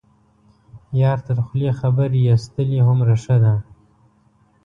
یار 1.01 1.19
تر 1.27 1.37
خولې 1.45 1.71
خبر 1.79 2.09
یستلی 2.27 2.79
هومره 2.87 3.15
ښه 3.23 3.37
ده. 3.43 3.53